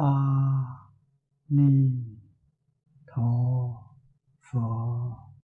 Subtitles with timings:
[0.00, 0.92] 阿
[1.46, 1.90] 弥
[3.04, 3.76] 陀
[4.40, 5.34] 佛，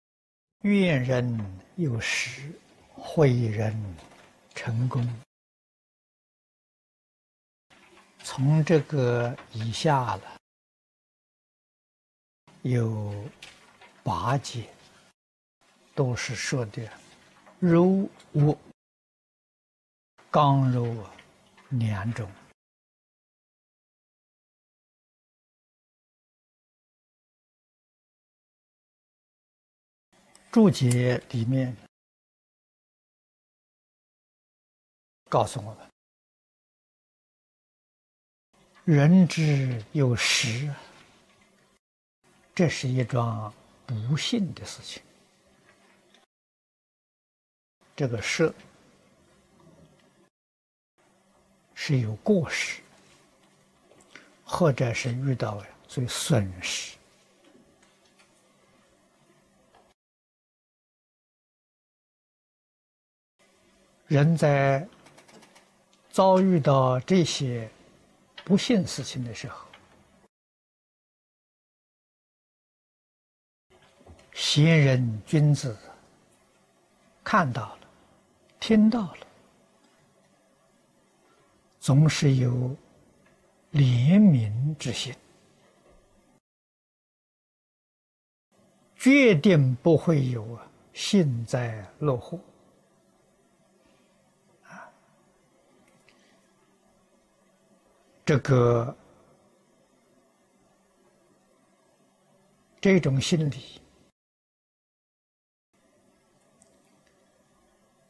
[0.61, 2.57] 愿人有时
[2.93, 3.75] 会人
[4.53, 5.05] 成功。
[8.23, 10.39] 从这个以下了，
[12.61, 13.13] 有
[14.05, 14.69] 八节，
[15.93, 16.89] 都是说的
[17.59, 18.57] 柔物、
[20.31, 21.05] 刚柔
[21.71, 22.31] 两种。
[30.55, 31.75] 注解里面
[35.29, 35.85] 告诉我们
[38.87, 40.73] ：“人之有时，
[42.53, 43.53] 这是一桩
[43.85, 45.03] 不幸的事情。
[47.93, 48.55] 这个色
[51.73, 52.81] 是有过失，
[54.45, 56.94] 或者是遇到最损失。”
[64.07, 64.87] 人在
[66.11, 67.67] 遭遇到这些
[68.43, 69.65] 不幸事情的时候，
[74.31, 75.75] 贤人君子
[77.23, 77.79] 看到了、
[78.59, 79.27] 听到了，
[81.79, 82.51] 总是有
[83.71, 85.15] 怜悯之心，
[88.95, 90.59] 决定不会有
[90.93, 92.39] 幸灾乐祸。
[98.25, 98.97] 这个
[102.81, 103.79] 这种心理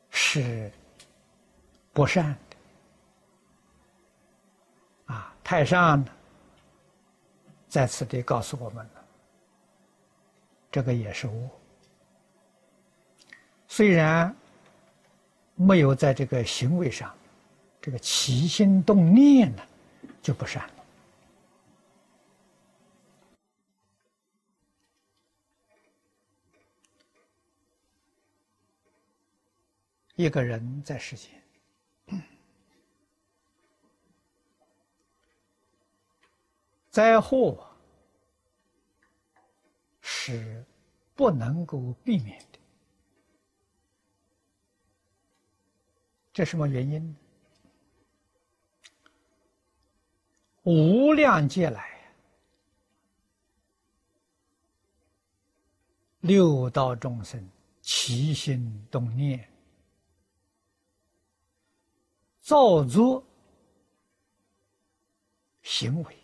[0.10, 0.72] 是
[1.92, 2.56] 不善的
[5.14, 5.36] 啊！
[5.44, 6.04] 太上，
[7.68, 9.06] 在此地告诉我们了，
[10.72, 11.50] 这个也是恶。
[13.68, 14.34] 虽然
[15.56, 17.14] 没有在这个行为上，
[17.82, 19.62] 这个起心动念呢。
[20.26, 20.86] 就不善了。
[30.16, 31.30] 一个人在世间，
[36.90, 37.70] 灾祸
[40.02, 40.66] 是
[41.14, 42.58] 不能够避免的。
[46.34, 47.16] 这什么原因呢？
[50.66, 52.12] 无量劫来，
[56.22, 57.48] 六道众生
[57.82, 59.48] 起心动念，
[62.42, 63.24] 造作
[65.62, 66.18] 行为，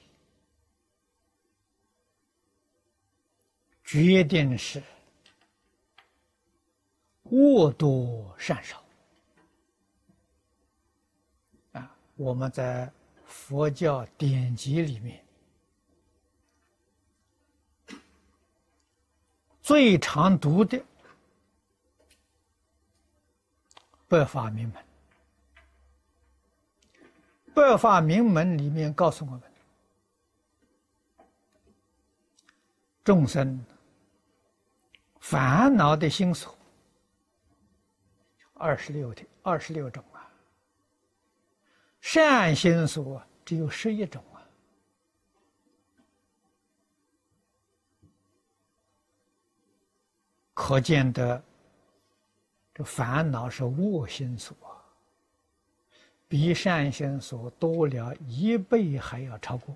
[3.83, 4.81] 决定是
[7.25, 8.83] 恶多善少
[11.73, 11.95] 啊！
[12.15, 12.91] 我们在。
[13.31, 15.23] 佛教典籍里面
[19.61, 20.77] 最常读的
[24.09, 24.83] 《百法明门》，
[27.53, 29.41] 《百法明门》里面告诉我们，
[33.01, 33.65] 众生
[35.21, 36.53] 烦恼的心所
[38.55, 40.03] 二十六的二十六种。
[42.01, 44.41] 善心所只有十一种啊，
[50.53, 51.41] 可见的
[52.73, 54.57] 这烦恼是恶心所，
[56.27, 59.75] 比善心所多了一倍还要超过。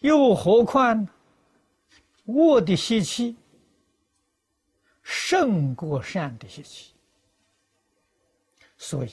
[0.00, 1.08] 又何况
[2.24, 3.36] 恶的习气
[5.02, 6.95] 胜过善的习气。
[8.78, 9.12] 所以，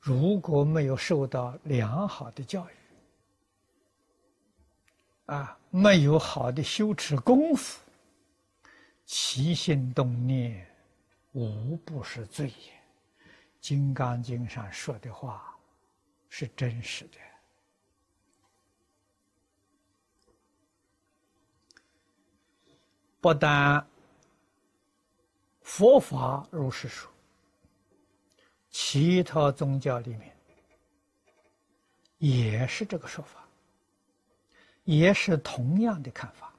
[0.00, 2.72] 如果没有受到良好的教育，
[5.26, 7.80] 啊，没有好的修持功夫，
[9.04, 10.66] 起心动念，
[11.32, 12.54] 无不是罪业。
[13.60, 15.56] 《金刚经》上说的话
[16.28, 17.18] 是真实的，
[23.20, 23.86] 不但
[25.60, 27.11] 佛法如是说。
[28.72, 30.34] 其他宗教里面
[32.18, 33.46] 也是这个说法，
[34.84, 36.52] 也是同样的看法。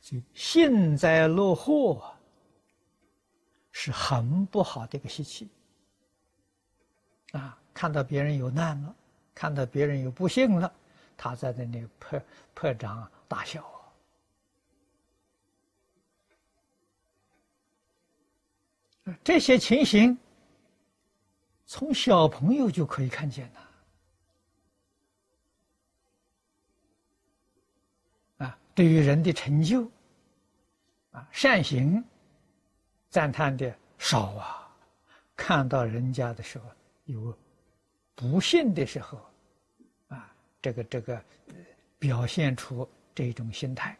[0.00, 2.12] 所以幸灾乐祸
[3.70, 5.48] 是很不好的一个习气
[7.32, 7.58] 啊！
[7.72, 8.94] 看到别人有难了，
[9.34, 10.70] 看到别人有不幸了，
[11.16, 12.22] 他在那里拍
[12.54, 13.64] 拍掌大笑。
[19.24, 20.18] 这些情形，
[21.66, 23.68] 从小朋友就可以看见了。
[28.46, 29.88] 啊，对于人的成就，
[31.12, 32.04] 啊，善行，
[33.08, 34.58] 赞叹的少啊。
[35.34, 36.70] 看到人家的时候
[37.04, 37.36] 有
[38.14, 39.18] 不幸的时候，
[40.08, 41.24] 啊，这个这个
[41.98, 43.98] 表现出这种心态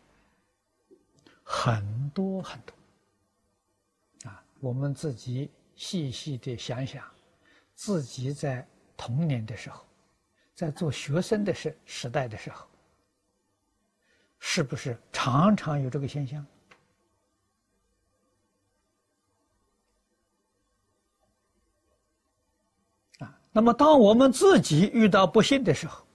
[1.42, 4.30] 很多很多。
[4.30, 7.04] 啊我们自己细细的想想，
[7.84, 8.64] 自己在
[8.96, 9.84] 童年的时候，
[10.54, 12.64] 在做学生的时时代的时候，
[14.38, 16.46] 是不是常常有这个现象？
[23.18, 26.06] 啊，那么当我们自己遇到不幸的时候，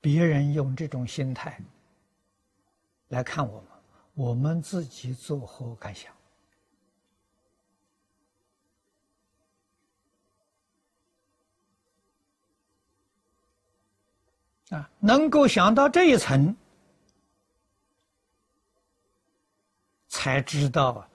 [0.00, 1.56] 别人用这种心态
[3.10, 3.68] 来看我们，
[4.14, 6.12] 我们自己作何感想？
[14.72, 16.56] 啊，能够想到这一层，
[20.08, 21.06] 才知道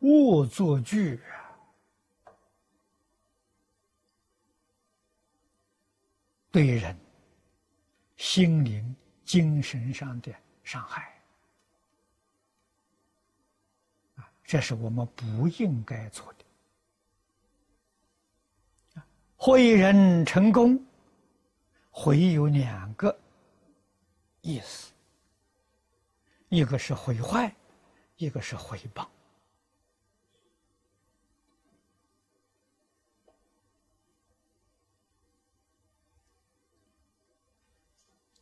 [0.00, 1.20] 恶作剧
[6.50, 6.98] 对人
[8.16, 10.34] 心灵、精神上的
[10.64, 11.16] 伤害
[14.16, 16.38] 啊，这是我们不应该做的。
[19.36, 20.84] 会人成功。
[21.96, 23.16] 毁有两个
[24.40, 24.92] 意思，
[26.48, 27.54] 一个是毁坏，
[28.16, 29.06] 一个是毁谤。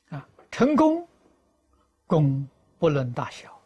[0.08, 1.06] 啊，成功，
[2.06, 3.60] 功不论大小，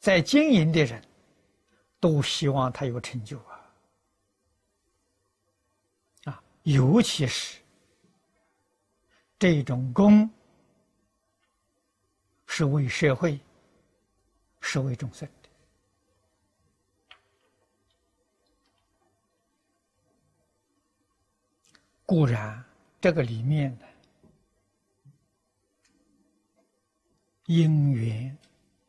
[0.00, 1.06] 在经营的人。
[2.06, 3.60] 都希望他有成就啊！
[6.26, 7.60] 啊，尤其是
[9.36, 10.30] 这种功
[12.46, 13.40] 是为社会、
[14.60, 15.48] 是为众生的。
[22.04, 22.64] 固然，
[23.00, 23.86] 这个里面的
[27.46, 28.38] 因缘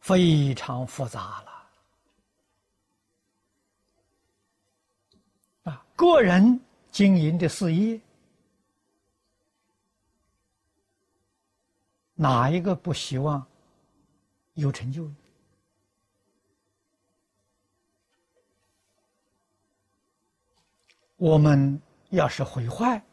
[0.01, 1.56] 非常复杂了。
[5.67, 6.59] 啊个人
[6.91, 7.99] 经营的事业，
[12.13, 13.45] 哪一个不希望
[14.53, 15.11] 有成就？
[21.17, 21.81] 我们
[22.11, 23.03] 要是毁坏，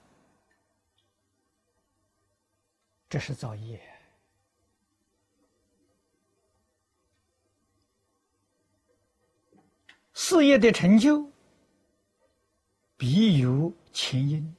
[3.08, 3.82] 这是造业。
[10.12, 11.33] 事业的成就。
[12.96, 14.55] 必有前因，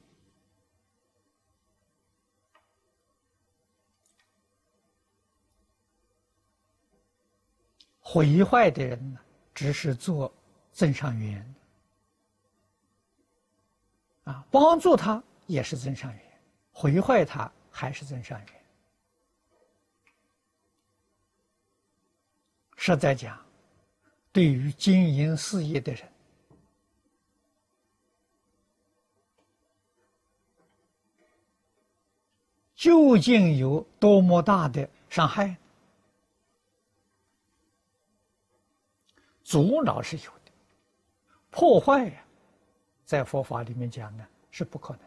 [8.00, 9.20] 毁坏的人呢，
[9.54, 10.32] 只是做
[10.70, 11.54] 增上缘
[14.24, 16.40] 啊，帮助他也是增上缘，
[16.72, 18.48] 毁坏他还是增上缘。
[22.76, 23.44] 实在讲，
[24.30, 26.15] 对于经营事业的人。
[32.76, 35.56] 究竟有多么大的伤害？
[39.42, 40.52] 阻挠是有的，
[41.50, 42.22] 破坏呀，
[43.04, 45.02] 在佛法里面讲呢是不可能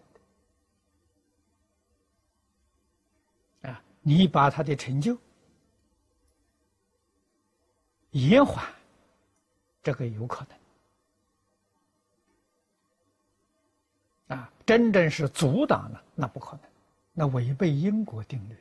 [3.62, 3.70] 的。
[3.70, 5.18] 啊，你把他的成就
[8.12, 8.66] 延缓，
[9.84, 10.46] 这个有可
[14.28, 14.38] 能。
[14.38, 16.62] 啊，真正是阻挡了，那不可能。
[17.14, 18.54] 那违背因果定律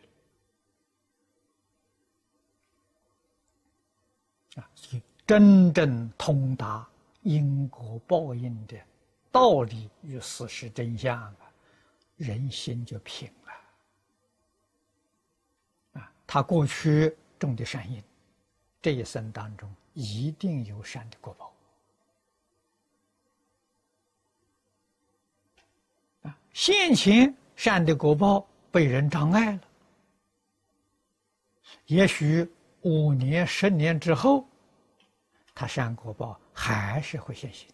[4.56, 4.70] 了啊！
[5.24, 6.84] 真正通达
[7.22, 8.76] 因果报应的
[9.30, 11.36] 道理与事实真相啊，
[12.16, 13.52] 人心就平了
[16.00, 16.12] 啊！
[16.26, 18.02] 他过去种的善因，
[18.82, 21.54] 这一生当中一定有善的果报
[26.22, 26.36] 啊！
[26.52, 27.32] 现前。
[27.58, 29.60] 善的果报被人障碍了，
[31.86, 32.48] 也许
[32.82, 34.46] 五年、十年之后，
[35.56, 37.68] 他善果报还是会现行。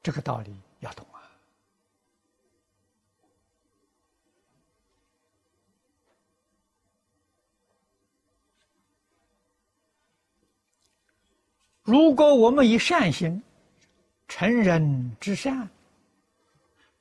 [0.00, 1.18] 这个道理要懂啊！
[11.82, 13.42] 如果我们以善心
[14.28, 15.68] 成人之善，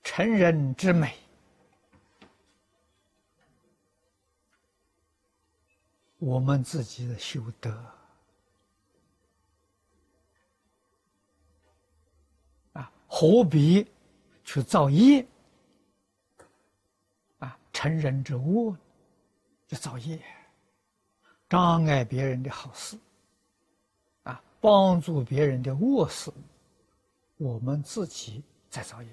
[0.03, 1.15] 成人之美，
[6.17, 7.71] 我们自己的修德
[12.73, 13.87] 啊，何必
[14.43, 15.25] 去造业
[17.37, 17.57] 啊？
[17.71, 18.75] 成人之恶，
[19.67, 20.21] 就造业，
[21.47, 22.97] 障碍别人的好事
[24.23, 24.41] 啊。
[24.59, 26.29] 帮助别人的恶事，
[27.37, 29.09] 我们自己在造业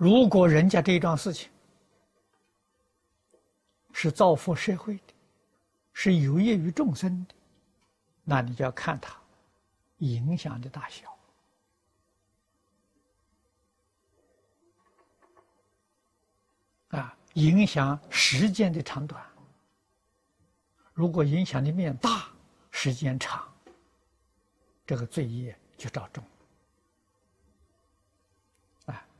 [0.00, 1.50] 如果人家这一桩事情
[3.92, 5.12] 是造福社会的，
[5.92, 7.34] 是有益于众生的，
[8.24, 9.14] 那你就要看他
[9.98, 11.14] 影响的大小。
[16.88, 17.14] 啊。
[17.34, 19.22] 影响时间的长短，
[20.94, 22.28] 如果影响的面大、
[22.70, 23.46] 时间长，
[24.84, 26.24] 这个罪业就找重。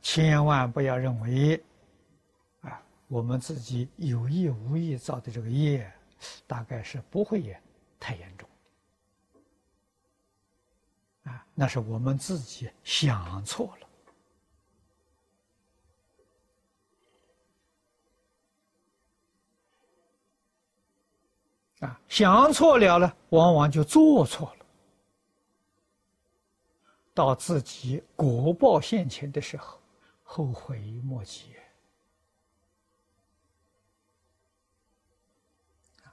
[0.01, 1.63] 千万不要认为，
[2.61, 5.91] 啊，我们自己有意无意造的这个业，
[6.47, 7.61] 大概是不会也
[7.99, 8.49] 太严重。
[11.23, 13.87] 啊，那是我们自己想错了。
[21.87, 24.65] 啊，想错了呢，往往就做错了。
[27.13, 29.80] 到自己果报现前的时候，
[30.33, 31.53] 后悔莫及。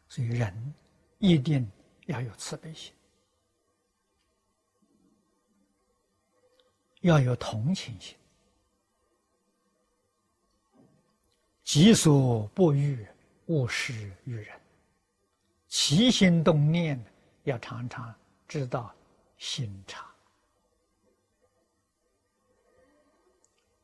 [0.08, 0.74] 所以人
[1.18, 1.70] 一定
[2.06, 2.92] 要有慈悲心，
[7.02, 8.16] 要有同情心，
[11.62, 13.06] 己所不欲，
[13.46, 14.60] 勿施于人。
[15.68, 17.00] 起心动念，
[17.44, 18.12] 要常常
[18.48, 18.92] 知道
[19.36, 20.07] 心常。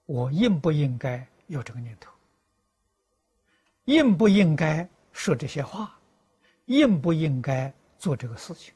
[0.06, 2.10] 我应不应该有这个念头？
[3.84, 5.98] 应不应该说这些话？
[6.66, 8.72] 应不应该做这个事情？